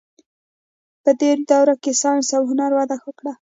په 1.03 1.11
دې 1.19 1.31
دوره 1.49 1.73
کې 1.83 1.91
ساینس 2.01 2.27
او 2.37 2.43
هنر 2.51 2.71
وده 2.75 2.95
وکړه. 3.01 3.29